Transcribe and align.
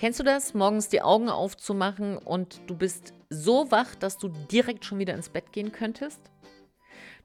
Kennst 0.00 0.18
du 0.18 0.24
das, 0.24 0.54
morgens 0.54 0.88
die 0.88 1.02
Augen 1.02 1.28
aufzumachen 1.28 2.16
und 2.16 2.62
du 2.66 2.74
bist 2.74 3.12
so 3.28 3.70
wach, 3.70 3.94
dass 3.94 4.16
du 4.16 4.28
direkt 4.28 4.86
schon 4.86 4.98
wieder 4.98 5.12
ins 5.12 5.28
Bett 5.28 5.52
gehen 5.52 5.72
könntest? 5.72 6.22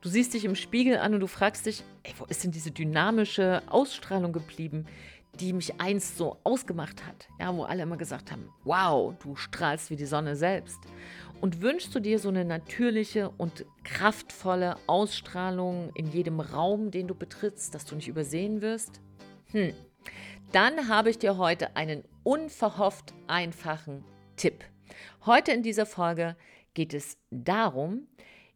Du 0.02 0.10
siehst 0.10 0.34
dich 0.34 0.44
im 0.44 0.56
Spiegel 0.56 0.98
an 0.98 1.14
und 1.14 1.22
du 1.22 1.28
fragst 1.28 1.68
dich, 1.68 1.86
ey, 2.04 2.12
wo 2.18 2.26
ist 2.26 2.44
denn 2.44 2.52
diese 2.52 2.72
dynamische 2.72 3.62
Ausstrahlung 3.70 4.34
geblieben, 4.34 4.88
die 5.40 5.54
mich 5.54 5.80
einst 5.80 6.18
so 6.18 6.36
ausgemacht 6.44 7.06
hat? 7.08 7.30
Ja, 7.40 7.56
wo 7.56 7.64
alle 7.64 7.84
immer 7.84 7.96
gesagt 7.96 8.30
haben, 8.30 8.50
wow, 8.66 9.14
du 9.24 9.38
strahlst 9.38 9.90
wie 9.90 9.96
die 9.96 10.06
Sonne 10.06 10.36
selbst. 10.36 10.80
Und 11.40 11.62
wünschst 11.62 11.96
du 11.96 12.02
dir 12.02 12.20
so 12.20 12.28
eine 12.28 12.44
natürliche 12.44 13.30
und 13.38 13.66
kraftvolle 13.86 14.76
Ausstrahlung 14.86 15.92
in 15.96 16.12
jedem 16.12 16.42
Raum, 16.42 16.92
den 16.92 17.08
du 17.08 17.16
betrittst, 17.16 17.74
dass 17.74 17.86
du 17.86 17.96
nicht 17.96 18.10
übersehen 18.10 18.62
wirst? 18.62 19.00
Hm, 19.52 19.72
dann 20.52 20.88
habe 20.88 21.10
ich 21.10 21.20
dir 21.20 21.38
heute 21.38 21.76
einen 21.76 22.04
unverhofft 22.24 23.14
einfachen 23.28 24.04
Tipp. 24.36 24.64
Heute 25.26 25.52
in 25.52 25.64
dieser 25.64 25.86
Folge 25.86 26.36
geht 26.74 26.94
es 26.94 27.18
darum, 27.32 28.08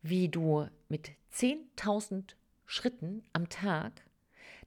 wie 0.02 0.30
du 0.30 0.67
mit 0.88 1.11
10.000 1.33 2.35
Schritten 2.66 3.23
am 3.33 3.49
Tag 3.49 4.03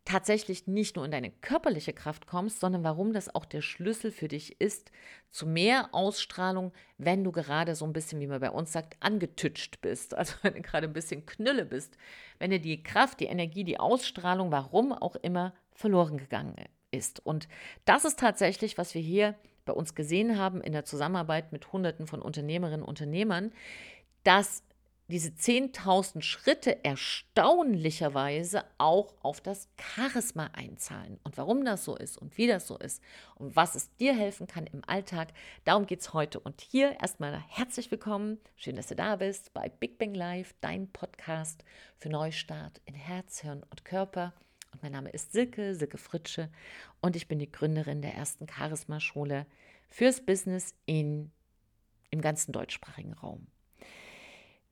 tatsächlich 0.04 0.66
nicht 0.66 0.96
nur 0.96 1.04
in 1.04 1.12
deine 1.12 1.30
körperliche 1.30 1.92
Kraft 1.92 2.26
kommst, 2.26 2.60
sondern 2.60 2.82
warum 2.82 3.12
das 3.12 3.32
auch 3.34 3.44
der 3.44 3.62
Schlüssel 3.62 4.10
für 4.10 4.28
dich 4.28 4.60
ist 4.60 4.90
zu 5.30 5.46
mehr 5.46 5.90
Ausstrahlung, 5.92 6.72
wenn 6.98 7.22
du 7.22 7.30
gerade 7.30 7.74
so 7.74 7.84
ein 7.84 7.92
bisschen, 7.92 8.20
wie 8.20 8.26
man 8.26 8.40
bei 8.40 8.50
uns 8.50 8.72
sagt, 8.72 8.96
angetütscht 9.00 9.80
bist, 9.80 10.14
also 10.18 10.34
wenn 10.42 10.54
du 10.54 10.62
gerade 10.62 10.88
ein 10.88 10.92
bisschen 10.92 11.24
Knülle 11.26 11.64
bist, 11.64 11.96
wenn 12.38 12.50
dir 12.50 12.60
die 12.60 12.82
Kraft, 12.82 13.20
die 13.20 13.26
Energie, 13.26 13.64
die 13.64 13.78
Ausstrahlung, 13.78 14.50
warum 14.50 14.92
auch 14.92 15.16
immer, 15.16 15.54
verloren 15.72 16.18
gegangen 16.18 16.56
ist. 16.92 17.24
Und 17.24 17.48
das 17.84 18.04
ist 18.04 18.20
tatsächlich, 18.20 18.78
was 18.78 18.94
wir 18.94 19.02
hier 19.02 19.34
bei 19.64 19.72
uns 19.72 19.94
gesehen 19.94 20.38
haben 20.38 20.60
in 20.60 20.72
der 20.72 20.84
Zusammenarbeit 20.84 21.52
mit 21.52 21.72
Hunderten 21.72 22.06
von 22.06 22.22
Unternehmerinnen 22.22 22.82
und 22.82 22.88
Unternehmern, 22.88 23.52
dass 24.24 24.62
diese 25.08 25.30
10.000 25.30 26.22
Schritte 26.22 26.84
erstaunlicherweise 26.84 28.64
auch 28.78 29.12
auf 29.20 29.40
das 29.40 29.68
Charisma 29.76 30.50
einzahlen. 30.54 31.18
Und 31.22 31.36
warum 31.36 31.64
das 31.64 31.84
so 31.84 31.96
ist 31.96 32.16
und 32.16 32.38
wie 32.38 32.46
das 32.46 32.66
so 32.66 32.78
ist 32.78 33.02
und 33.34 33.54
was 33.54 33.74
es 33.74 33.94
dir 33.96 34.14
helfen 34.14 34.46
kann 34.46 34.66
im 34.66 34.82
Alltag, 34.86 35.28
darum 35.64 35.86
geht 35.86 36.00
es 36.00 36.14
heute. 36.14 36.40
Und 36.40 36.62
hier 36.62 36.98
erstmal 37.00 37.44
herzlich 37.48 37.90
willkommen. 37.90 38.38
Schön, 38.56 38.76
dass 38.76 38.86
du 38.86 38.94
da 38.94 39.16
bist 39.16 39.52
bei 39.52 39.68
Big 39.68 39.98
Bang 39.98 40.14
Live, 40.14 40.54
dein 40.62 40.90
Podcast 40.90 41.62
für 41.98 42.08
Neustart 42.08 42.80
in 42.86 42.94
Herz, 42.94 43.40
Hirn 43.40 43.64
und 43.70 43.84
Körper. 43.84 44.32
Und 44.72 44.82
mein 44.82 44.92
Name 44.92 45.10
ist 45.10 45.32
Silke, 45.32 45.74
Silke 45.74 45.98
Fritsche 45.98 46.48
und 47.00 47.16
ich 47.16 47.28
bin 47.28 47.38
die 47.38 47.50
Gründerin 47.50 48.02
der 48.02 48.14
ersten 48.14 48.46
Charisma-Schule 48.48 49.46
fürs 49.90 50.24
Business 50.24 50.74
in, 50.86 51.30
im 52.10 52.20
ganzen 52.20 52.52
deutschsprachigen 52.52 53.12
Raum. 53.12 53.46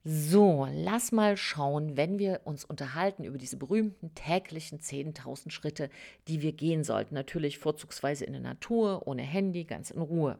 So, 0.03 0.67
lass 0.71 1.11
mal 1.11 1.37
schauen, 1.37 1.95
wenn 1.95 2.17
wir 2.17 2.41
uns 2.45 2.65
unterhalten 2.65 3.23
über 3.23 3.37
diese 3.37 3.57
berühmten 3.57 4.15
täglichen 4.15 4.79
10.000 4.79 5.51
Schritte, 5.51 5.91
die 6.27 6.41
wir 6.41 6.53
gehen 6.53 6.83
sollten. 6.83 7.13
Natürlich 7.13 7.59
vorzugsweise 7.59 8.25
in 8.25 8.33
der 8.33 8.41
Natur, 8.41 9.05
ohne 9.05 9.21
Handy, 9.21 9.63
ganz 9.63 9.91
in 9.91 10.01
Ruhe. 10.01 10.39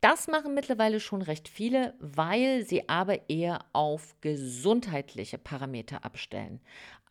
Das 0.00 0.28
machen 0.28 0.54
mittlerweile 0.54 0.98
schon 0.98 1.20
recht 1.20 1.46
viele, 1.46 1.92
weil 1.98 2.64
sie 2.64 2.88
aber 2.88 3.28
eher 3.28 3.66
auf 3.74 4.16
gesundheitliche 4.22 5.36
Parameter 5.36 6.02
abstellen. 6.06 6.58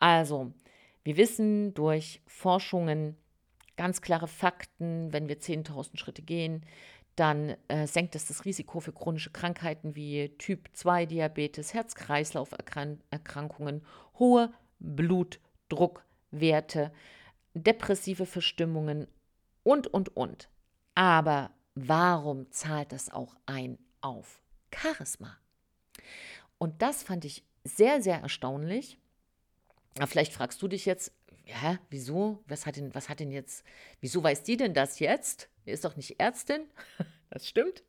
Also, 0.00 0.52
wir 1.04 1.16
wissen 1.16 1.72
durch 1.74 2.22
Forschungen 2.26 3.16
ganz 3.76 4.02
klare 4.02 4.28
Fakten, 4.28 5.12
wenn 5.12 5.28
wir 5.28 5.40
10.000 5.40 5.96
Schritte 5.96 6.22
gehen, 6.22 6.64
dann 7.16 7.56
äh, 7.68 7.86
senkt 7.86 8.14
es 8.14 8.26
das 8.26 8.44
Risiko 8.44 8.80
für 8.80 8.92
chronische 8.92 9.30
Krankheiten 9.30 9.96
wie 9.96 10.28
Typ 10.38 10.68
2 10.72 11.06
Diabetes, 11.06 11.72
Herz-Kreislauf-Erkrankungen, 11.74 13.82
hohe 14.18 14.52
Blutdruckwerte, 14.78 16.92
depressive 17.54 18.26
Verstimmungen 18.26 19.06
und, 19.62 19.86
und, 19.86 20.16
und. 20.16 20.50
Aber 20.94 21.52
warum 21.74 22.50
zahlt 22.50 22.92
das 22.92 23.10
auch 23.10 23.34
ein 23.46 23.78
auf 24.00 24.42
Charisma? 24.74 25.36
Und 26.58 26.82
das 26.82 27.02
fand 27.02 27.24
ich 27.24 27.44
sehr, 27.64 28.02
sehr 28.02 28.20
erstaunlich. 28.20 28.98
Vielleicht 30.06 30.32
fragst 30.32 30.60
du 30.62 30.68
dich 30.68 30.86
jetzt, 30.86 31.12
ja, 31.46 31.78
wieso? 31.90 32.42
Was 32.46 32.66
hat 32.66 32.76
denn, 32.76 32.94
was 32.94 33.08
hat 33.08 33.20
denn 33.20 33.30
jetzt, 33.30 33.64
wieso 34.00 34.22
weiß 34.22 34.42
die 34.42 34.56
denn 34.56 34.74
das 34.74 34.98
jetzt? 34.98 35.48
Die 35.66 35.70
ist 35.70 35.84
doch 35.84 35.96
nicht 35.96 36.20
Ärztin. 36.20 36.62
Das 37.32 37.46
stimmt. 37.46 37.84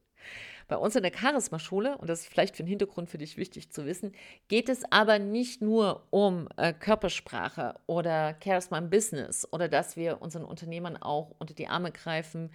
Bei 0.68 0.78
uns 0.78 0.96
in 0.96 1.02
der 1.02 1.12
Charisma-Schule, 1.12 1.98
und 1.98 2.08
das 2.08 2.22
ist 2.22 2.28
vielleicht 2.28 2.56
für 2.56 2.62
den 2.62 2.70
Hintergrund 2.70 3.10
für 3.10 3.18
dich 3.18 3.38
wichtig 3.38 3.72
zu 3.72 3.88
wissen, 3.88 4.14
geht 4.50 4.70
es 4.70 4.84
aber 4.92 5.18
nicht 5.18 5.64
nur 5.64 6.06
um 6.12 6.48
äh, 6.58 6.74
Körpersprache 6.74 7.80
oder 7.88 8.38
Charisma 8.42 8.78
im 8.78 8.92
Business 8.92 9.52
oder 9.52 9.68
dass 9.68 9.96
wir 9.96 10.22
unseren 10.22 10.46
Unternehmern 10.46 10.96
auch 10.96 11.34
unter 11.40 11.56
die 11.56 11.68
Arme 11.68 11.92
greifen, 11.92 12.52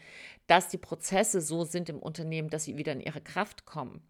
dass 0.47 0.69
die 0.69 0.79
Prozesse 0.79 1.41
so 1.41 1.65
sind 1.65 1.89
im 1.89 1.99
Unternehmen, 1.99 2.51
dass 2.51 2.63
sie 2.63 2.77
wieder 2.77 2.93
in 2.93 3.01
ihre 3.01 3.21
Kraft 3.21 3.67
kommen 3.67 4.01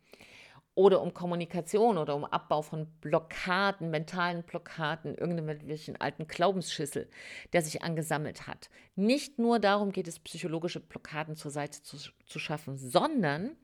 oder 0.76 1.00
um 1.00 1.14
Kommunikation 1.14 1.98
oder 1.98 2.14
um 2.14 2.25
Abbau 2.25 2.62
von 2.62 2.87
Blockaden, 3.00 3.91
mentalen 3.91 4.42
Blockaden, 4.44 5.16
irgendwelchen 5.16 5.98
alten 6.00 6.28
Glaubensschüssel, 6.28 7.09
der 7.54 7.62
sich 7.62 7.82
angesammelt 7.82 8.47
hat. 8.47 8.69
Nicht 8.94 9.38
nur 9.38 9.59
darum 9.59 9.91
geht 9.91 10.06
es, 10.06 10.19
psychologische 10.20 10.81
Blockaden 10.81 11.34
zur 11.34 11.50
Seite 11.50 11.82
zu, 11.82 11.97
zu 12.26 12.38
schaffen, 12.38 12.76
sondern 12.76 13.56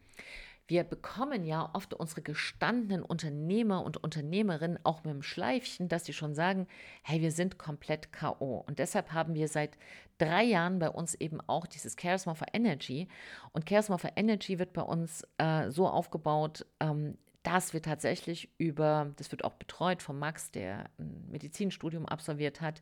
wir 0.68 0.84
bekommen 0.84 1.44
ja 1.44 1.70
oft 1.74 1.94
unsere 1.94 2.22
gestandenen 2.22 3.02
Unternehmer 3.02 3.84
und 3.84 3.96
Unternehmerinnen 3.96 4.78
auch 4.84 5.04
mit 5.04 5.12
dem 5.12 5.22
Schleifchen, 5.22 5.88
dass 5.88 6.04
sie 6.04 6.12
schon 6.12 6.34
sagen, 6.34 6.66
hey, 7.02 7.20
wir 7.20 7.32
sind 7.32 7.58
komplett 7.58 8.12
KO. 8.12 8.64
Und 8.66 8.78
deshalb 8.78 9.12
haben 9.12 9.34
wir 9.34 9.48
seit 9.48 9.76
drei 10.18 10.44
Jahren 10.44 10.78
bei 10.78 10.88
uns 10.88 11.14
eben 11.14 11.40
auch 11.46 11.66
dieses 11.66 11.96
Charisma 12.00 12.34
for 12.34 12.48
Energy. 12.52 13.08
Und 13.52 13.68
Charisma 13.68 13.98
for 13.98 14.12
Energy 14.16 14.58
wird 14.58 14.72
bei 14.72 14.82
uns 14.82 15.26
äh, 15.38 15.70
so 15.70 15.88
aufgebaut, 15.88 16.64
ähm, 16.80 17.18
dass 17.42 17.72
wir 17.72 17.82
tatsächlich 17.82 18.50
über, 18.56 19.12
das 19.16 19.32
wird 19.32 19.44
auch 19.44 19.54
betreut 19.54 20.00
von 20.00 20.16
Max, 20.18 20.52
der 20.52 20.90
ein 20.98 21.26
Medizinstudium 21.28 22.06
absolviert 22.06 22.60
hat, 22.60 22.80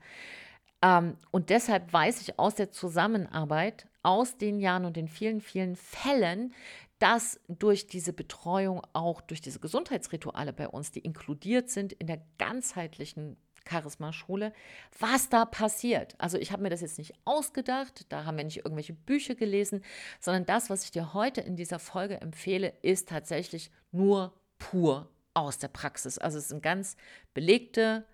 ähm, 0.82 1.16
und 1.30 1.50
deshalb 1.50 1.92
weiß 1.92 2.22
ich 2.22 2.38
aus 2.38 2.54
der 2.54 2.70
Zusammenarbeit, 2.70 3.86
aus 4.02 4.38
den 4.38 4.58
Jahren 4.58 4.84
und 4.84 4.96
den 4.96 5.08
vielen, 5.08 5.40
vielen 5.40 5.76
Fällen, 5.76 6.54
dass 7.00 7.40
durch 7.48 7.86
diese 7.86 8.12
Betreuung 8.12 8.82
auch 8.92 9.20
durch 9.22 9.40
diese 9.40 9.58
Gesundheitsrituale 9.58 10.52
bei 10.52 10.68
uns, 10.68 10.92
die 10.92 11.00
inkludiert 11.00 11.70
sind 11.70 11.92
in 11.94 12.06
der 12.06 12.22
ganzheitlichen 12.38 13.36
Charisma-Schule, 13.68 14.52
was 14.98 15.28
da 15.28 15.44
passiert. 15.44 16.14
Also 16.18 16.38
ich 16.38 16.52
habe 16.52 16.62
mir 16.62 16.70
das 16.70 16.82
jetzt 16.82 16.98
nicht 16.98 17.14
ausgedacht, 17.24 18.06
da 18.10 18.24
haben 18.24 18.36
wir 18.36 18.44
nicht 18.44 18.58
irgendwelche 18.58 18.92
Bücher 18.92 19.34
gelesen, 19.34 19.82
sondern 20.20 20.46
das, 20.46 20.70
was 20.70 20.84
ich 20.84 20.90
dir 20.90 21.14
heute 21.14 21.40
in 21.40 21.56
dieser 21.56 21.78
Folge 21.78 22.20
empfehle, 22.20 22.74
ist 22.82 23.08
tatsächlich 23.08 23.70
nur 23.92 24.34
pur 24.58 25.08
aus 25.34 25.58
der 25.58 25.68
Praxis. 25.68 26.18
Also 26.18 26.38
es 26.38 26.48
sind 26.48 26.62
ganz 26.62 26.96
belegte, 27.32 28.04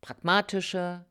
pragmatische, 0.00 1.04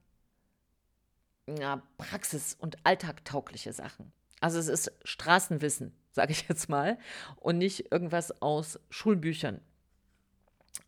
ja, 1.47 1.81
praxis- 1.97 2.55
und 2.55 2.77
alltagtaugliche 2.83 3.73
Sachen. 3.73 4.11
Also 4.39 4.57
es 4.57 4.67
ist 4.67 4.91
Straßenwissen, 5.03 5.93
sage 6.11 6.31
ich 6.31 6.47
jetzt 6.47 6.69
mal, 6.69 6.97
und 7.37 7.57
nicht 7.57 7.91
irgendwas 7.91 8.41
aus 8.41 8.79
Schulbüchern. 8.89 9.61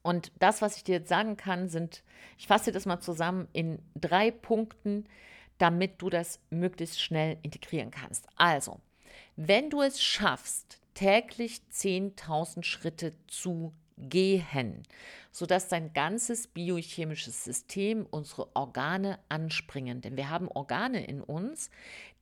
Und 0.02 0.32
das, 0.40 0.62
was 0.62 0.78
ich 0.78 0.84
dir 0.84 0.96
jetzt 0.96 1.10
sagen 1.10 1.38
kann, 1.38 1.70
sind, 1.70 2.04
ich 2.38 2.48
fasse 2.48 2.72
das 2.72 2.86
mal 2.86 3.00
zusammen 3.00 3.48
in 3.54 3.80
drei 3.96 4.32
Punkten, 4.32 5.06
damit 5.58 6.02
du 6.02 6.10
das 6.10 6.40
möglichst 6.50 7.02
schnell 7.02 7.38
integrieren 7.42 7.92
kannst. 7.92 8.28
Also, 8.36 8.80
wenn 9.36 9.70
du 9.70 9.82
es 9.82 10.02
schaffst, 10.02 10.82
täglich 10.94 11.62
10.000 11.72 12.64
Schritte 12.64 13.14
zu 13.28 13.74
gehen, 13.98 14.84
sodass 15.32 15.68
dein 15.68 15.94
ganzes 15.94 16.48
biochemisches 16.48 17.44
System, 17.44 18.06
unsere 18.10 18.56
Organe 18.56 19.20
anspringen. 19.30 20.02
Denn 20.02 20.18
wir 20.18 20.30
haben 20.30 20.48
Organe 20.48 21.06
in 21.06 21.22
uns, 21.22 21.70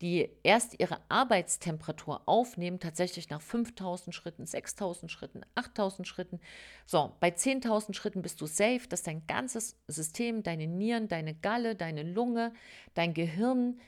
die 0.02 0.30
erst 0.44 0.80
ihre 0.80 1.00
Arbeitstemperatur 1.10 2.22
aufnehmen, 2.26 2.80
tatsächlich 2.80 3.30
nach 3.30 3.42
5000 3.42 4.16
Schritten, 4.16 4.46
6000 4.46 5.12
Schritten, 5.12 5.42
8000 5.56 6.08
Schritten. 6.08 6.40
So, 6.86 7.14
bei 7.20 7.30
10.000 7.30 7.94
Schritten 7.94 8.22
bist 8.22 8.42
du 8.42 8.46
safe, 8.46 8.88
dass 8.90 9.04
dein 9.04 9.26
ganzes 9.28 9.76
System, 9.88 10.44
deine 10.44 10.68
Nieren, 10.68 11.08
deine 11.08 11.36
Galle, 11.36 11.76
deine 11.76 12.04
Lunge, 12.04 12.54
dein 12.94 13.14
Gehirn, 13.14 13.80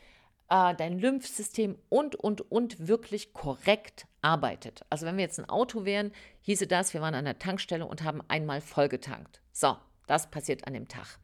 äh, 0.53 0.75
dein 0.75 0.99
Lymphsystem 0.99 1.79
und, 1.89 2.15
und, 2.15 2.51
und 2.51 2.87
wirklich 2.87 3.33
korrekt 3.33 4.05
arbeitet. 4.21 4.85
Also 4.91 5.07
wenn 5.07 5.17
wir 5.17 5.23
jetzt 5.23 5.39
ein 5.39 5.49
Auto 5.49 5.83
wären, 5.83 6.11
hieße 6.41 6.67
das, 6.67 6.93
wir 6.93 7.01
waren 7.01 7.15
an 7.15 7.25
der 7.25 7.39
Tankstelle 7.39 7.87
und 7.87 8.03
haben 8.03 8.21
einmal 8.27 8.61
vollgetankt. 8.61 9.41
So, 9.51 9.75
das 10.05 10.29
passiert 10.29 10.67
an 10.67 10.73
dem 10.73 10.87
Tag. 10.87 11.17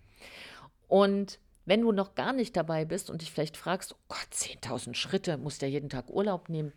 Und 0.88 1.40
wenn 1.66 1.82
du 1.82 1.92
noch 1.92 2.16
gar 2.16 2.34
nicht 2.34 2.58
dabei 2.58 2.86
bist 2.86 3.12
und 3.12 3.22
dich 3.22 3.32
vielleicht 3.32 3.56
fragst, 3.56 3.94
oh 3.94 4.04
Gott, 4.08 4.28
10.000 4.34 4.96
Schritte, 4.96 5.38
muss 5.38 5.60
der 5.60 5.70
jeden 5.70 5.90
Tag 5.90 6.10
Urlaub 6.10 6.50
nehmen, 6.50 6.74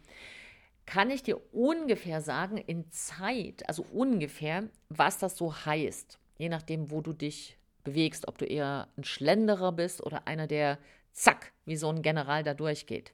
kann 0.84 1.10
ich 1.10 1.22
dir 1.22 1.40
ungefähr 1.54 2.20
sagen, 2.20 2.58
in 2.58 2.90
Zeit, 2.90 3.66
also 3.66 3.86
ungefähr, 3.92 4.64
was 4.90 5.16
das 5.16 5.38
so 5.38 5.54
heißt. 5.64 6.18
Je 6.36 6.50
nachdem, 6.50 6.90
wo 6.90 7.00
du 7.00 7.14
dich 7.14 7.56
bewegst, 7.82 8.28
ob 8.28 8.36
du 8.36 8.44
eher 8.44 8.88
ein 8.98 9.04
Schlenderer 9.04 9.72
bist 9.72 10.02
oder 10.02 10.26
einer, 10.26 10.46
der 10.46 10.78
zack, 11.12 11.52
wie 11.64 11.76
so 11.76 11.88
ein 11.88 12.02
General 12.02 12.42
da 12.42 12.54
durchgeht. 12.54 13.12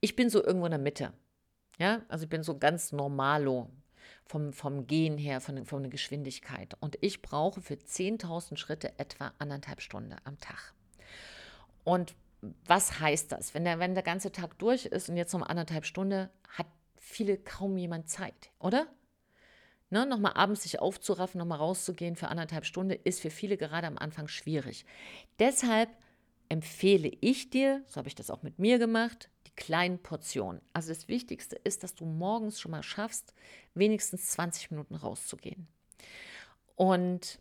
Ich 0.00 0.16
bin 0.16 0.30
so 0.30 0.42
irgendwo 0.42 0.66
in 0.66 0.72
der 0.72 0.80
Mitte. 0.80 1.12
Ja, 1.78 2.02
also 2.08 2.24
ich 2.24 2.30
bin 2.30 2.42
so 2.42 2.58
ganz 2.58 2.92
normalo 2.92 3.70
vom, 4.24 4.52
vom 4.52 4.86
Gehen 4.86 5.16
her, 5.16 5.40
von, 5.40 5.64
von 5.64 5.82
der 5.82 5.90
Geschwindigkeit. 5.90 6.74
Und 6.80 6.98
ich 7.00 7.22
brauche 7.22 7.60
für 7.60 7.74
10.000 7.74 8.56
Schritte 8.56 8.98
etwa 8.98 9.32
anderthalb 9.38 9.80
Stunden 9.80 10.16
am 10.24 10.38
Tag. 10.38 10.74
Und 11.84 12.14
was 12.66 13.00
heißt 13.00 13.32
das? 13.32 13.54
Wenn 13.54 13.64
der, 13.64 13.78
wenn 13.78 13.94
der 13.94 14.02
ganze 14.02 14.30
Tag 14.30 14.58
durch 14.58 14.86
ist 14.86 15.08
und 15.08 15.16
jetzt 15.16 15.32
noch 15.32 15.42
anderthalb 15.42 15.84
Stunden, 15.84 16.28
hat 16.48 16.66
viele 16.96 17.36
kaum 17.36 17.76
jemand 17.76 18.08
Zeit, 18.08 18.50
oder? 18.58 18.86
Ne, 19.90 20.04
nochmal 20.04 20.34
abends 20.34 20.64
sich 20.64 20.80
aufzuraffen, 20.80 21.38
nochmal 21.38 21.58
rauszugehen 21.58 22.14
für 22.14 22.28
anderthalb 22.28 22.66
Stunden, 22.66 22.98
ist 23.04 23.20
für 23.20 23.30
viele 23.30 23.56
gerade 23.56 23.86
am 23.86 23.96
Anfang 23.96 24.28
schwierig. 24.28 24.84
Deshalb 25.38 25.88
empfehle 26.48 27.10
ich 27.20 27.50
dir, 27.50 27.82
so 27.86 27.96
habe 27.96 28.08
ich 28.08 28.14
das 28.14 28.30
auch 28.30 28.42
mit 28.42 28.58
mir 28.58 28.78
gemacht, 28.78 29.30
die 29.46 29.52
kleinen 29.52 29.98
Portionen. 29.98 30.60
Also 30.72 30.88
das 30.88 31.08
Wichtigste 31.08 31.56
ist, 31.56 31.82
dass 31.82 31.94
du 31.94 32.04
morgens 32.04 32.60
schon 32.60 32.70
mal 32.70 32.82
schaffst, 32.82 33.34
wenigstens 33.74 34.30
20 34.30 34.70
Minuten 34.70 34.94
rauszugehen. 34.94 35.68
Und 36.76 37.38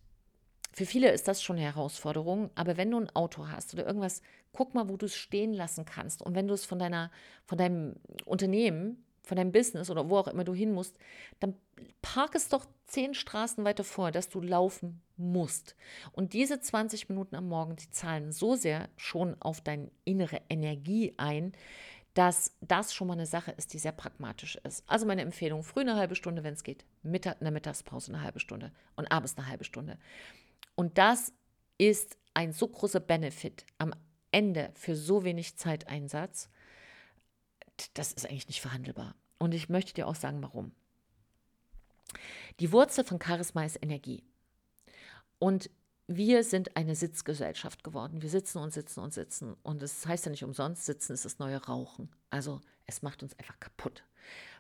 für 0.74 0.86
viele 0.86 1.12
ist 1.12 1.28
das 1.28 1.42
schon 1.42 1.56
eine 1.56 1.66
Herausforderung, 1.66 2.52
aber 2.56 2.78
wenn 2.78 2.92
du 2.92 3.00
ein 3.00 3.10
Auto 3.16 3.48
hast 3.48 3.74
oder 3.74 3.86
irgendwas, 3.86 4.22
guck 4.52 4.76
mal, 4.76 4.90
wo 4.90 4.98
du 4.98 5.08
es 5.08 5.16
stehen 5.16 5.54
lassen 5.54 5.86
kannst. 5.86 6.22
Und 6.22 6.36
wenn 6.36 6.48
du 6.48 6.54
es 6.54 6.66
von 6.66 6.78
deiner, 6.78 7.12
von 7.46 7.58
deinem 7.58 7.96
Unternehmen, 8.26 9.04
von 9.28 9.38
deinem 9.38 9.52
Business 9.52 9.90
oder 9.90 10.10
wo 10.10 10.18
auch 10.18 10.28
immer 10.28 10.44
du 10.44 10.54
hin 10.54 10.72
musst, 10.72 10.98
dann 11.40 11.56
park 12.02 12.36
es 12.36 12.50
doch 12.50 12.66
zehn 12.86 13.14
Straßen 13.14 13.64
weiter 13.66 13.84
vor, 13.84 14.12
dass 14.12 14.30
du 14.30 14.42
laufen 14.42 15.02
musst. 15.18 15.76
Und 16.14 16.34
diese 16.34 16.60
20 16.60 17.10
Minuten 17.10 17.36
am 17.36 17.48
Morgen, 17.48 17.76
die 17.76 17.90
zahlen 17.90 18.32
so 18.32 18.56
sehr 18.56 18.90
schon 18.96 19.36
auf 19.42 19.62
deine 19.62 19.92
innere 20.06 20.42
Energie 20.50 21.14
ein, 21.18 21.54
dass 22.14 22.52
das 22.62 22.96
schon 22.96 23.08
mal 23.08 23.14
eine 23.14 23.28
Sache 23.28 23.52
ist, 23.52 23.74
die 23.74 23.80
sehr 23.80 23.92
pragmatisch 23.92 24.58
ist. 24.64 24.84
Also 24.88 25.06
meine 25.06 25.22
Empfehlung, 25.22 25.62
früh 25.62 25.82
eine 25.82 25.98
halbe 25.98 26.16
Stunde, 26.16 26.44
wenn 26.44 26.56
es 26.56 26.64
geht, 26.64 26.84
Mittag, 27.04 27.40
in 27.40 27.46
der 27.46 27.52
Mittagspause 27.52 28.12
eine 28.12 28.24
halbe 28.24 28.40
Stunde 28.40 28.72
und 28.96 29.12
abends 29.12 29.38
eine 29.38 29.48
halbe 29.48 29.66
Stunde. 29.66 30.00
Und 30.74 30.98
das 30.98 31.32
ist 31.78 32.18
ein 32.34 32.54
so 32.54 32.68
großer 32.68 33.00
Benefit 33.00 33.66
am 33.78 33.94
Ende 34.32 34.72
für 34.74 34.96
so 34.96 35.24
wenig 35.24 35.58
Zeiteinsatz. 35.58 36.50
Das 37.94 38.12
ist 38.12 38.26
eigentlich 38.26 38.48
nicht 38.48 38.62
verhandelbar. 38.62 39.16
Und 39.38 39.54
ich 39.54 39.70
möchte 39.70 39.94
dir 39.94 40.08
auch 40.08 40.16
sagen, 40.16 40.42
warum. 40.42 40.72
Die 42.60 42.72
Wurzel 42.72 43.04
von 43.04 43.22
Charisma 43.22 43.66
ist 43.66 43.82
Energie. 43.82 44.24
Und 45.40 45.70
wir 46.08 46.44
sind 46.44 46.76
eine 46.78 46.96
Sitzgesellschaft 46.96 47.84
geworden. 47.84 48.22
Wir 48.22 48.30
sitzen 48.30 48.60
und 48.60 48.74
sitzen 48.74 49.02
und 49.02 49.14
sitzen. 49.14 49.56
Und 49.62 49.84
es 49.84 50.02
das 50.02 50.08
heißt 50.08 50.26
ja 50.26 50.32
nicht 50.32 50.44
umsonst, 50.44 50.86
sitzen 50.86 51.14
ist 51.14 51.26
das 51.26 51.40
neue 51.40 51.64
Rauchen. 51.64 52.10
Also 52.30 52.62
es 52.86 53.02
macht 53.02 53.22
uns 53.24 53.38
einfach 53.38 53.60
kaputt, 53.60 54.04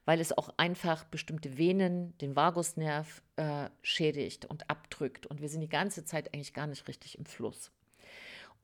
weil 0.03 0.19
es 0.19 0.37
auch 0.37 0.49
einfach 0.57 1.05
bestimmte 1.05 1.57
Venen, 1.57 2.17
den 2.17 2.35
Vagusnerv 2.35 3.23
äh, 3.37 3.69
schädigt 3.81 4.45
und 4.45 4.69
abdrückt. 4.69 5.25
Und 5.25 5.39
wir 5.41 5.47
sind 5.47 5.61
die 5.61 5.69
ganze 5.69 6.03
Zeit 6.03 6.33
eigentlich 6.33 6.53
gar 6.53 6.67
nicht 6.67 6.87
richtig 6.89 7.17
im 7.17 7.25
Fluss. 7.25 7.71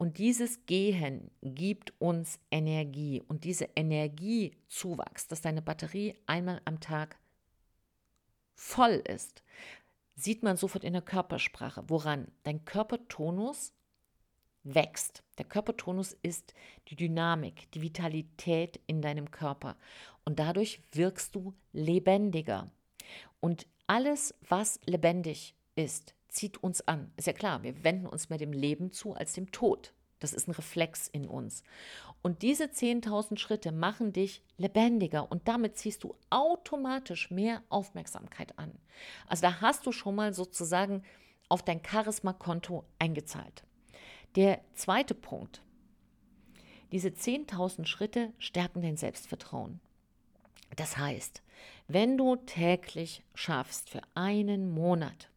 Und 0.03 0.17
dieses 0.17 0.65
Gehen 0.65 1.31
gibt 1.41 1.93
uns 1.97 2.37
Energie. 2.51 3.23
Und 3.25 3.45
diese 3.45 3.69
Energiezuwachs, 3.73 5.29
dass 5.29 5.39
deine 5.39 5.61
Batterie 5.61 6.17
einmal 6.25 6.61
am 6.65 6.81
Tag 6.81 7.17
voll 8.53 9.01
ist, 9.07 9.43
sieht 10.15 10.43
man 10.43 10.57
sofort 10.57 10.83
in 10.83 10.91
der 10.91 11.03
Körpersprache. 11.03 11.85
Woran? 11.87 12.27
Dein 12.43 12.65
Körpertonus 12.65 13.71
wächst. 14.63 15.23
Der 15.37 15.45
Körpertonus 15.45 16.11
ist 16.21 16.53
die 16.89 16.97
Dynamik, 16.97 17.71
die 17.71 17.81
Vitalität 17.81 18.81
in 18.87 19.01
deinem 19.01 19.31
Körper. 19.31 19.77
Und 20.25 20.37
dadurch 20.37 20.81
wirkst 20.91 21.33
du 21.33 21.53
lebendiger. 21.71 22.69
Und 23.39 23.67
alles, 23.87 24.35
was 24.49 24.81
lebendig 24.85 25.55
ist, 25.75 26.13
zieht 26.33 26.61
uns 26.61 26.87
an. 26.87 27.11
Ist 27.15 27.27
ja 27.27 27.33
klar, 27.33 27.63
wir 27.63 27.83
wenden 27.83 28.07
uns 28.07 28.29
mehr 28.29 28.37
dem 28.37 28.51
Leben 28.51 28.91
zu 28.91 29.13
als 29.13 29.33
dem 29.33 29.51
Tod. 29.51 29.93
Das 30.19 30.33
ist 30.33 30.47
ein 30.47 30.53
Reflex 30.53 31.07
in 31.09 31.27
uns. 31.27 31.63
Und 32.21 32.41
diese 32.43 32.65
10.000 32.65 33.37
Schritte 33.37 33.71
machen 33.71 34.13
dich 34.13 34.41
lebendiger 34.57 35.29
und 35.29 35.47
damit 35.47 35.77
ziehst 35.77 36.03
du 36.03 36.15
automatisch 36.29 37.29
mehr 37.29 37.61
Aufmerksamkeit 37.69 38.57
an. 38.57 38.71
Also 39.27 39.41
da 39.41 39.61
hast 39.61 39.85
du 39.85 39.91
schon 39.91 40.15
mal 40.15 40.33
sozusagen 40.33 41.03
auf 41.49 41.61
dein 41.61 41.83
Charisma-Konto 41.83 42.85
eingezahlt. 42.99 43.63
Der 44.35 44.61
zweite 44.73 45.13
Punkt. 45.13 45.61
Diese 46.93 47.09
10.000 47.09 47.85
Schritte 47.85 48.31
stärken 48.37 48.81
dein 48.81 48.97
Selbstvertrauen. 48.97 49.81
Das 50.75 50.97
heißt, 50.97 51.43
wenn 51.87 52.17
du 52.17 52.37
täglich 52.37 53.23
schaffst 53.35 53.89
für 53.89 54.01
einen 54.15 54.71
Monat 54.71 55.29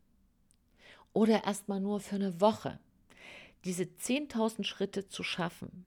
oder 1.16 1.44
erstmal 1.44 1.80
nur 1.80 2.00
für 2.00 2.16
eine 2.16 2.42
Woche, 2.42 2.78
diese 3.64 3.84
10.000 3.84 4.64
Schritte 4.64 5.08
zu 5.08 5.22
schaffen, 5.22 5.86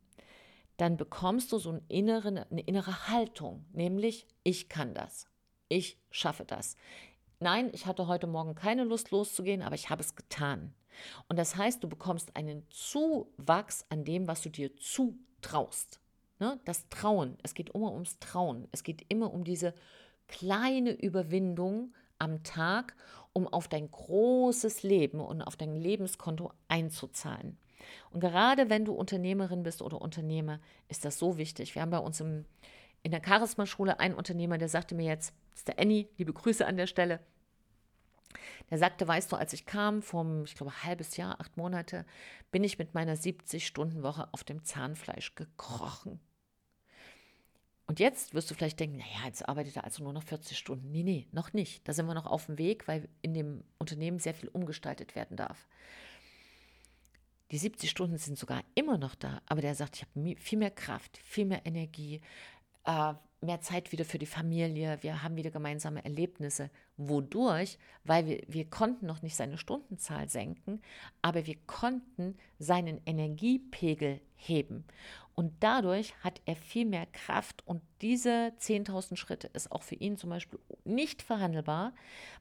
dann 0.78 0.98
bekommst 0.98 1.52
du 1.52 1.60
so 1.60 1.70
eine 1.70 1.84
innere, 1.88 2.48
eine 2.50 2.62
innere 2.62 3.10
Haltung, 3.10 3.64
nämlich 3.72 4.26
ich 4.44 4.70
kann 4.70 4.96
das, 4.96 5.28
ich 5.68 6.00
schaffe 6.10 6.46
das. 6.46 6.78
Nein, 7.40 7.70
ich 7.74 7.86
hatte 7.86 8.08
heute 8.08 8.26
Morgen 8.26 8.56
keine 8.56 8.84
Lust 8.86 9.12
loszugehen, 9.12 9.62
aber 9.62 9.76
ich 9.76 9.92
habe 9.92 10.02
es 10.02 10.16
getan. 10.16 10.74
Und 11.28 11.38
das 11.38 11.56
heißt, 11.56 11.84
du 11.84 11.88
bekommst 11.88 12.36
einen 12.36 12.66
Zuwachs 12.72 13.86
an 13.90 14.06
dem, 14.06 14.28
was 14.28 14.42
du 14.42 14.50
dir 14.50 14.76
zutraust. 14.78 16.00
Ne? 16.40 16.60
Das 16.66 16.90
Trauen, 16.90 17.38
es 17.44 17.54
geht 17.54 17.70
immer 17.70 17.94
ums 17.94 18.18
Trauen. 18.18 18.68
Es 18.72 18.82
geht 18.82 19.06
immer 19.10 19.32
um 19.32 19.44
diese 19.44 19.76
kleine 20.28 20.92
Überwindung 20.92 21.94
am 22.20 22.44
Tag, 22.44 22.96
um 23.34 23.48
auf 23.48 23.68
dein 23.68 23.90
großes 23.90 24.84
Leben 24.84 25.20
und 25.20 25.42
auf 25.42 25.56
dein 25.56 25.76
Lebenskonto 25.76 26.52
einzuzahlen. 26.68 27.58
Und 28.12 28.20
gerade 28.20 28.70
wenn 28.70 28.86
du 28.86 28.94
Unternehmerin 28.94 29.64
bist 29.64 29.82
oder 29.82 30.02
Unternehmer, 30.02 30.60
ist 30.88 31.06
das 31.06 31.18
so 31.18 31.38
wichtig. 31.38 31.76
Wir 31.76 31.82
haben 31.82 31.92
bei 31.92 32.00
uns 32.00 32.20
im, 32.20 32.46
in 33.04 33.12
der 33.12 33.22
Charisma-Schule 33.24 34.00
einen 34.00 34.16
Unternehmer, 34.16 34.58
der 34.58 34.70
sagte 34.70 34.96
mir 34.96 35.06
jetzt, 35.06 35.34
das 35.52 35.62
ist 35.62 35.68
der 35.68 35.80
Annie, 35.80 36.08
liebe 36.18 36.34
Grüße 36.34 36.66
an 36.66 36.78
der 36.78 36.88
Stelle. 36.88 37.20
Der 38.70 38.78
sagte, 38.78 39.08
weißt 39.08 39.32
du, 39.32 39.36
als 39.36 39.54
ich 39.54 39.66
kam, 39.66 40.02
vom, 40.02 40.44
ich 40.44 40.56
glaube, 40.56 40.84
halbes 40.84 41.18
Jahr, 41.18 41.40
acht 41.40 41.58
Monate, 41.58 42.06
bin 42.52 42.64
ich 42.64 42.78
mit 42.78 42.94
meiner 42.94 43.16
70-Stunden-Woche 43.16 44.30
auf 44.32 44.44
dem 44.44 44.64
Zahnfleisch 44.64 45.34
gekrochen. 45.36 46.20
Und 47.90 48.00
jetzt 48.00 48.36
wirst 48.36 48.52
du 48.52 48.54
vielleicht 48.54 48.80
denken, 48.80 48.98
naja, 48.98 49.26
jetzt 49.26 49.50
arbeitet 49.50 49.78
er 49.78 49.84
also 49.84 50.04
nur 50.04 50.14
noch 50.14 50.22
40 50.22 50.56
Stunden. 50.56 50.92
Nee, 50.92 51.02
nee, 51.02 51.28
noch 51.32 51.54
nicht. 51.54 51.88
Da 51.88 51.94
sind 51.94 52.06
wir 52.06 52.14
noch 52.14 52.28
auf 52.28 52.46
dem 52.46 52.60
Weg, 52.60 52.88
weil 52.88 53.10
in 53.24 53.34
dem 53.34 53.64
Unternehmen 53.80 54.20
sehr 54.20 54.36
viel 54.36 54.48
umgestaltet 54.50 55.16
werden 55.16 55.36
darf. 55.36 55.68
Die 57.50 57.58
70 57.58 57.90
Stunden 57.90 58.20
sind 58.20 58.38
sogar 58.38 58.62
immer 58.76 59.00
noch 59.00 59.16
da, 59.16 59.42
aber 59.48 59.62
der 59.62 59.74
sagt, 59.74 59.96
ich 59.96 60.04
habe 60.04 60.36
viel 60.36 60.60
mehr 60.60 60.70
Kraft, 60.70 61.18
viel 61.18 61.46
mehr 61.46 61.66
Energie, 61.66 62.22
äh, 62.90 63.14
mehr 63.42 63.62
Zeit 63.62 63.92
wieder 63.92 64.04
für 64.04 64.20
die 64.20 64.26
Familie, 64.26 64.98
wir 65.02 65.24
haben 65.24 65.38
wieder 65.38 65.52
gemeinsame 65.52 66.04
Erlebnisse. 66.04 66.70
Wodurch? 66.98 67.78
Weil 68.04 68.26
wir, 68.26 68.42
wir 68.48 68.70
konnten 68.70 69.06
noch 69.06 69.22
nicht 69.22 69.36
seine 69.36 69.58
Stundenzahl 69.58 70.28
senken, 70.28 70.82
aber 71.22 71.46
wir 71.46 71.56
konnten 71.66 72.38
seinen 72.58 73.00
Energiepegel 73.06 74.20
heben. 74.36 74.84
Und 75.36 75.54
dadurch 75.62 76.14
hat 76.22 76.42
er 76.46 76.58
viel 76.58 76.86
mehr 76.86 77.06
Kraft 77.06 77.66
und 77.66 77.82
diese 78.02 78.52
10.000 78.60 79.16
Schritte 79.16 79.48
ist 79.54 79.72
auch 79.72 79.84
für 79.84 79.96
ihn 79.96 80.18
zum 80.18 80.32
Beispiel 80.32 80.60
nicht 80.84 81.22
verhandelbar, 81.22 81.94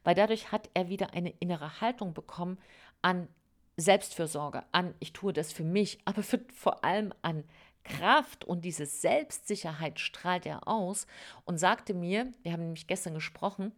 weil 0.03 0.15
dadurch 0.15 0.51
hat 0.51 0.69
er 0.73 0.89
wieder 0.89 1.13
eine 1.13 1.29
innere 1.39 1.79
Haltung 1.79 2.13
bekommen 2.13 2.57
an 3.01 3.29
Selbstfürsorge, 3.77 4.63
an, 4.73 4.93
ich 4.99 5.13
tue 5.13 5.31
das 5.31 5.53
für 5.53 5.63
mich, 5.63 5.99
aber 6.05 6.23
für, 6.23 6.41
vor 6.53 6.83
allem 6.83 7.13
an 7.21 7.45
Kraft 7.83 8.45
und 8.45 8.65
diese 8.65 8.85
Selbstsicherheit 8.85 9.99
strahlt 9.99 10.45
er 10.45 10.67
aus 10.67 11.07
und 11.45 11.57
sagte 11.57 11.93
mir, 11.93 12.31
wir 12.43 12.51
haben 12.51 12.63
nämlich 12.63 12.87
gestern 12.87 13.13
gesprochen, 13.13 13.71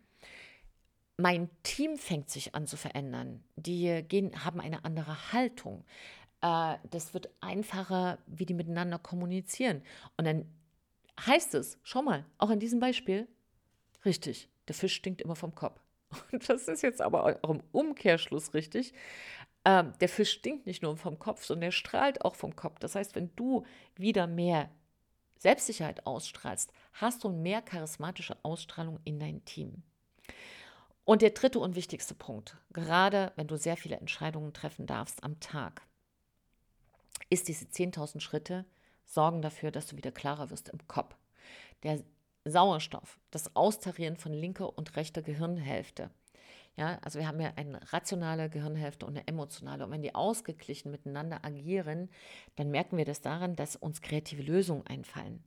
mein 1.18 1.50
Team 1.64 1.98
fängt 1.98 2.30
sich 2.30 2.56
an 2.56 2.68
zu 2.68 2.78
verändern. 2.78 3.44
Die 3.56 4.04
gehen, 4.08 4.44
haben 4.44 4.60
eine 4.60 4.84
andere 4.86 5.34
Haltung. 5.34 5.86
Äh, 6.42 6.76
das 6.90 7.14
wird 7.14 7.30
einfacher, 7.42 8.18
wie 8.26 8.46
die 8.46 8.54
miteinander 8.54 8.98
kommunizieren. 8.98 9.84
Und 10.18 10.26
dann 10.26 10.46
heißt 11.26 11.54
es, 11.54 11.80
schau 11.84 12.02
mal, 12.02 12.26
auch 12.38 12.50
in 12.50 12.60
diesem 12.60 12.80
Beispiel, 12.80 13.28
richtig, 14.04 14.50
der 14.68 14.76
Fisch 14.76 14.96
stinkt 14.96 15.22
immer 15.22 15.36
vom 15.36 15.54
Kopf. 15.54 15.80
Und 16.32 16.50
das 16.50 16.68
ist 16.68 16.82
jetzt 16.82 17.02
aber 17.02 17.26
auch 17.44 17.50
im 17.50 17.64
Umkehrschluss 17.72 18.54
richtig. 18.54 18.94
Ähm, 19.64 19.94
der 20.00 20.10
Fisch 20.10 20.32
stinkt 20.32 20.66
nicht 20.66 20.82
nur 20.82 20.98
vom 20.98 21.20
Kopf, 21.20 21.46
sondern 21.46 21.70
er 21.70 21.72
strahlt 21.72 22.24
auch 22.24 22.36
vom 22.36 22.56
Kopf. 22.56 22.80
Das 22.80 22.96
heißt, 22.96 23.16
wenn 23.16 23.36
du 23.36 23.66
wieder 23.96 24.28
mehr 24.28 24.70
Selbstsicherheit 25.38 26.06
ausstrahlst, 26.06 26.72
hast 26.94 27.24
du 27.24 27.30
mehr 27.30 27.62
charismatische 27.62 28.38
Ausstrahlung 28.44 29.00
in 29.04 29.20
dein 29.20 29.44
Team. 29.46 29.84
Und 31.04 31.22
der 31.22 31.32
dritte 31.32 31.60
und 31.60 31.76
wichtigste 31.76 32.14
Punkt, 32.14 32.58
gerade 32.72 33.32
wenn 33.36 33.48
du 33.48 33.58
sehr 33.58 33.76
viele 33.76 33.98
Entscheidungen 33.98 34.54
treffen 34.54 34.86
darfst 34.86 35.24
am 35.24 35.40
Tag, 35.40 35.82
ist 37.30 37.48
diese 37.48 37.66
10.000 37.66 38.20
Schritte 38.20 38.66
sorgen 39.06 39.42
dafür, 39.42 39.72
dass 39.72 39.88
du 39.88 39.98
wieder 39.98 40.12
klarer 40.12 40.50
wirst 40.50 40.70
im 40.70 40.88
Kopf. 40.88 41.16
Der 41.84 42.04
Sauerstoff, 42.46 43.20
das 43.30 43.56
Austarieren 43.56 44.16
von 44.16 44.34
linker 44.34 44.78
und 44.78 44.96
rechter 44.96 45.22
Gehirnhälfte. 45.22 46.10
Ja, 46.78 46.98
also 47.02 47.20
wir 47.20 47.28
haben 47.28 47.42
ja 47.42 47.52
eine 47.56 47.80
rationale 47.92 48.50
Gehirnhälfte 48.50 49.06
und 49.06 49.18
eine 49.18 49.28
emotionale. 49.28 49.86
Und 49.86 49.92
wenn 49.92 50.02
die 50.02 50.16
ausgeglichen 50.16 50.90
miteinander 50.92 51.44
agieren, 51.44 52.10
dann 52.56 52.72
merken 52.72 52.98
wir 52.98 53.06
das 53.06 53.22
daran, 53.22 53.56
dass 53.56 53.76
uns 53.76 54.02
kreative 54.02 54.42
Lösungen 54.42 54.88
einfallen. 54.88 55.44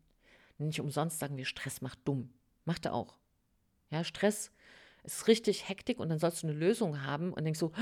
Nicht 0.59 0.81
umsonst 0.81 1.19
sagen 1.19 1.37
wir, 1.37 1.47
Stress 1.47 1.81
macht 1.81 1.99
dumm. 2.05 2.33
Macht 2.65 2.85
er 2.85 2.95
auch. 2.95 3.19
Ja, 3.91 4.05
Stress 4.05 4.53
ist 5.03 5.27
richtig 5.27 5.69
Hektik 5.69 5.99
und 5.99 6.09
dann 6.09 6.19
sollst 6.19 6.43
du 6.43 6.47
eine 6.47 6.57
Lösung 6.57 7.03
haben 7.03 7.33
und 7.33 7.45
denkst 7.45 7.61
so, 7.61 7.73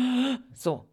so. 0.54 0.88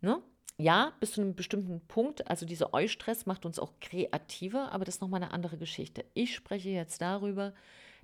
Ne? 0.00 0.22
Ja, 0.56 0.92
bis 1.00 1.12
zu 1.12 1.20
einem 1.20 1.34
bestimmten 1.34 1.80
Punkt, 1.86 2.28
also 2.28 2.46
dieser 2.46 2.74
Eustress 2.74 3.26
macht 3.26 3.44
uns 3.44 3.58
auch 3.58 3.72
kreativer, 3.80 4.70
aber 4.70 4.84
das 4.84 4.96
ist 4.96 5.00
nochmal 5.00 5.22
eine 5.22 5.32
andere 5.32 5.56
Geschichte. 5.56 6.04
Ich 6.14 6.34
spreche 6.34 6.68
jetzt 6.68 7.00
darüber, 7.00 7.54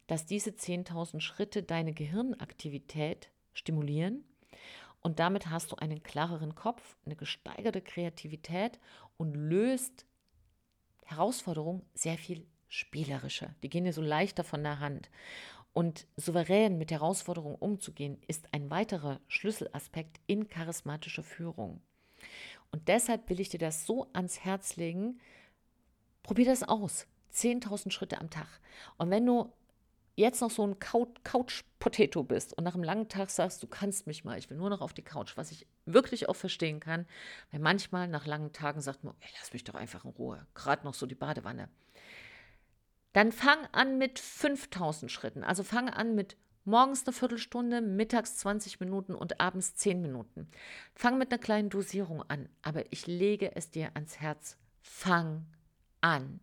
dass 0.08 0.26
diese 0.26 0.50
10.000 0.50 1.20
Schritte 1.20 1.62
deine 1.62 1.92
Gehirnaktivität 1.92 3.30
stimulieren 3.52 4.24
und 5.00 5.18
damit 5.18 5.48
hast 5.48 5.72
du 5.72 5.76
einen 5.76 6.02
klareren 6.02 6.54
Kopf, 6.54 6.96
eine 7.06 7.16
gesteigerte 7.16 7.80
Kreativität 7.80 8.78
und 9.16 9.34
löst 9.34 10.04
Herausforderungen 11.04 11.82
sehr 11.94 12.18
viel 12.18 12.46
spielerischer. 12.68 13.54
Die 13.62 13.70
gehen 13.70 13.84
dir 13.84 13.92
so 13.92 14.02
leichter 14.02 14.44
von 14.44 14.62
der 14.62 14.80
Hand. 14.80 15.10
Und 15.72 16.06
souverän 16.16 16.78
mit 16.78 16.90
Herausforderungen 16.90 17.56
umzugehen, 17.56 18.20
ist 18.26 18.48
ein 18.52 18.70
weiterer 18.70 19.20
Schlüsselaspekt 19.28 20.20
in 20.26 20.48
charismatischer 20.48 21.22
Führung. 21.22 21.80
Und 22.72 22.88
deshalb 22.88 23.28
will 23.30 23.40
ich 23.40 23.48
dir 23.48 23.58
das 23.58 23.86
so 23.86 24.08
ans 24.12 24.40
Herz 24.40 24.76
legen. 24.76 25.20
Probier 26.22 26.44
das 26.44 26.62
aus. 26.62 27.06
10.000 27.32 27.92
Schritte 27.92 28.20
am 28.20 28.30
Tag. 28.30 28.48
Und 28.98 29.10
wenn 29.10 29.24
du 29.24 29.52
jetzt 30.20 30.40
noch 30.40 30.50
so 30.50 30.66
ein 30.66 30.78
Couch-Potato 30.78 32.22
bist 32.22 32.56
und 32.56 32.64
nach 32.64 32.74
einem 32.74 32.84
langen 32.84 33.08
Tag 33.08 33.30
sagst, 33.30 33.62
du 33.62 33.66
kannst 33.66 34.06
mich 34.06 34.24
mal, 34.24 34.38
ich 34.38 34.48
will 34.50 34.56
nur 34.56 34.70
noch 34.70 34.80
auf 34.80 34.92
die 34.92 35.02
Couch, 35.02 35.36
was 35.36 35.50
ich 35.50 35.66
wirklich 35.86 36.28
auch 36.28 36.36
verstehen 36.36 36.80
kann, 36.80 37.06
weil 37.50 37.60
manchmal 37.60 38.08
nach 38.08 38.26
langen 38.26 38.52
Tagen 38.52 38.80
sagt 38.80 39.04
man, 39.04 39.14
ey, 39.20 39.28
lass 39.38 39.52
mich 39.52 39.64
doch 39.64 39.74
einfach 39.74 40.04
in 40.04 40.10
Ruhe, 40.10 40.46
gerade 40.54 40.84
noch 40.84 40.94
so 40.94 41.06
die 41.06 41.14
Badewanne. 41.14 41.68
Dann 43.12 43.32
fang 43.32 43.58
an 43.72 43.98
mit 43.98 44.18
5000 44.18 45.10
Schritten. 45.10 45.42
Also 45.42 45.64
fang 45.64 45.88
an 45.88 46.14
mit 46.14 46.36
morgens 46.64 47.04
eine 47.06 47.12
Viertelstunde, 47.12 47.80
mittags 47.80 48.36
20 48.36 48.78
Minuten 48.80 49.14
und 49.14 49.40
abends 49.40 49.74
10 49.74 50.00
Minuten. 50.00 50.48
Fang 50.94 51.18
mit 51.18 51.32
einer 51.32 51.40
kleinen 51.40 51.70
Dosierung 51.70 52.22
an, 52.28 52.48
aber 52.62 52.92
ich 52.92 53.06
lege 53.06 53.56
es 53.56 53.70
dir 53.70 53.90
ans 53.94 54.20
Herz. 54.20 54.56
Fang 54.80 55.46
an. 56.00 56.40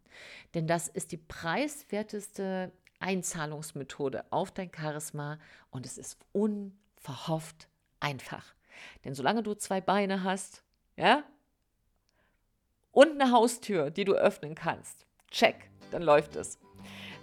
Denn 0.53 0.67
das 0.67 0.87
ist 0.87 1.11
die 1.11 1.17
preiswerteste 1.17 2.71
Einzahlungsmethode 2.99 4.25
auf 4.31 4.51
dein 4.51 4.71
Charisma 4.73 5.39
und 5.69 5.85
es 5.85 5.97
ist 5.97 6.17
unverhofft 6.31 7.67
einfach. 7.99 8.53
Denn 9.05 9.15
solange 9.15 9.43
du 9.43 9.53
zwei 9.53 9.81
Beine 9.81 10.23
hast, 10.23 10.63
ja, 10.95 11.23
und 12.91 13.21
eine 13.21 13.31
Haustür, 13.31 13.91
die 13.91 14.05
du 14.05 14.13
öffnen 14.13 14.55
kannst, 14.55 15.05
check, 15.29 15.69
dann 15.91 16.01
läuft 16.01 16.35
es. 16.35 16.57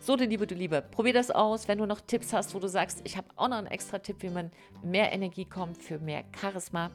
So, 0.00 0.16
du 0.16 0.24
Liebe, 0.24 0.46
du 0.46 0.54
Liebe, 0.54 0.82
probier 0.82 1.14
das 1.14 1.30
aus. 1.30 1.66
Wenn 1.66 1.78
du 1.78 1.86
noch 1.86 2.00
Tipps 2.00 2.32
hast, 2.32 2.54
wo 2.54 2.58
du 2.58 2.68
sagst, 2.68 3.00
ich 3.04 3.16
habe 3.16 3.26
auch 3.36 3.48
noch 3.48 3.56
einen 3.56 3.66
extra 3.66 3.98
Tipp, 3.98 4.16
wie 4.20 4.28
man 4.28 4.52
mehr 4.82 5.12
Energie 5.12 5.46
kommt, 5.46 5.82
für 5.82 5.98
mehr 5.98 6.24
Charisma, 6.38 6.90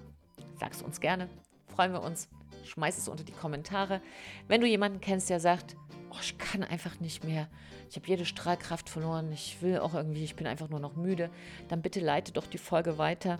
sag's 0.59 0.81
uns 0.81 1.00
gerne. 1.00 1.27
Freuen 1.75 1.91
wir 1.91 2.03
uns. 2.03 2.29
Schmeiß 2.65 2.98
es 2.98 3.07
unter 3.07 3.24
die 3.24 3.31
Kommentare. 3.31 4.01
Wenn 4.48 4.62
du 4.62 4.67
jemanden 4.67 5.01
kennst, 5.01 5.29
der 5.29 5.39
sagt, 5.39 5.75
oh, 6.10 6.18
ich 6.22 6.38
kann 6.38 6.63
einfach 6.63 7.00
nicht 7.00 7.24
mehr, 7.24 7.48
ich 7.89 7.96
habe 7.96 8.08
jede 8.08 8.25
Strahlkraft 8.25 8.89
verloren, 8.89 9.32
ich 9.32 9.62
will 9.62 9.80
auch 9.80 9.94
irgendwie, 9.94 10.24
ich 10.24 10.36
bin 10.36 10.48
einfach 10.48 10.70
nur 10.70 10.80
noch 10.80 10.96
müde, 10.96 11.30
dann 11.68 11.82
bitte 11.82 12.00
leite 12.00 12.32
doch 12.32 12.48
die 12.48 12.58
Folge 12.58 12.98
weiter 12.98 13.39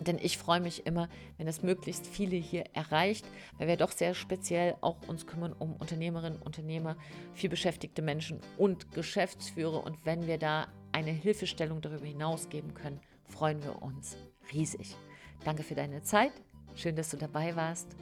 denn 0.00 0.18
ich 0.20 0.38
freue 0.38 0.60
mich 0.60 0.86
immer, 0.86 1.08
wenn 1.38 1.48
es 1.48 1.62
möglichst 1.62 2.06
viele 2.06 2.36
hier 2.36 2.64
erreicht, 2.72 3.26
weil 3.58 3.68
wir 3.68 3.76
doch 3.76 3.92
sehr 3.92 4.14
speziell 4.14 4.76
auch 4.80 4.96
uns 5.06 5.26
kümmern 5.26 5.52
um 5.52 5.74
Unternehmerinnen, 5.76 6.40
Unternehmer, 6.40 6.96
viel 7.34 7.50
beschäftigte 7.50 8.02
Menschen 8.02 8.40
und 8.58 8.92
Geschäftsführer. 8.92 9.84
Und 9.84 9.98
wenn 10.04 10.26
wir 10.26 10.38
da 10.38 10.68
eine 10.92 11.10
Hilfestellung 11.10 11.80
darüber 11.80 12.06
hinaus 12.06 12.48
geben 12.48 12.74
können, 12.74 13.00
freuen 13.28 13.62
wir 13.62 13.82
uns 13.82 14.16
riesig. 14.52 14.96
Danke 15.44 15.62
für 15.62 15.74
deine 15.74 16.02
Zeit. 16.02 16.32
Schön, 16.74 16.96
dass 16.96 17.10
du 17.10 17.16
dabei 17.16 17.56
warst. 17.56 17.96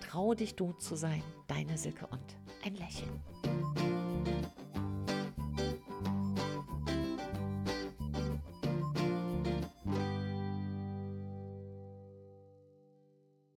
Trau 0.00 0.34
dich 0.34 0.54
du 0.54 0.72
zu 0.72 0.96
sein. 0.96 1.22
Deine 1.46 1.78
Silke 1.78 2.06
und 2.06 2.39
ein 2.62 2.74
Lächeln. 2.74 3.89